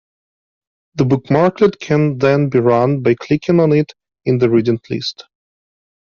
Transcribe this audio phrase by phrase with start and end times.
[0.95, 3.93] The bookmarklet can then be run by clicking on it
[4.25, 5.25] in the reading list.